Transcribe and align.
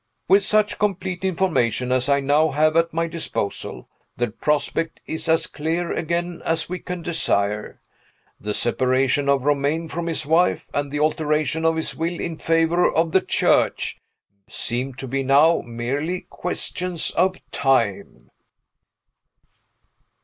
With 0.27 0.43
such 0.43 0.79
complete 0.79 1.23
information 1.23 1.91
as 1.91 2.09
I 2.09 2.21
now 2.21 2.49
have 2.49 2.75
at 2.75 2.91
my 2.91 3.05
disposal, 3.05 3.87
the 4.17 4.31
prospect 4.31 4.99
is 5.05 5.29
as 5.29 5.45
clear 5.45 5.91
again 5.91 6.41
as 6.43 6.67
we 6.67 6.79
can 6.79 7.03
desire. 7.03 7.79
The 8.39 8.55
separation 8.55 9.29
of 9.29 9.43
Romayne 9.43 9.89
from 9.89 10.07
his 10.07 10.25
wife, 10.25 10.71
and 10.73 10.89
the 10.91 10.99
alteration 10.99 11.65
of 11.65 11.75
his 11.75 11.95
will 11.95 12.19
in 12.19 12.37
favor 12.37 12.91
of 12.91 13.11
the 13.11 13.21
Church, 13.21 13.99
seem 14.49 14.95
to 14.95 15.07
be 15.07 15.21
now 15.21 15.61
merely 15.63 16.21
questions 16.31 17.11
of 17.11 17.35
time. 17.51 18.31